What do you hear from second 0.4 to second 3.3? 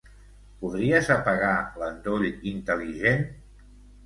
Podries apagar l'endoll intel·ligent?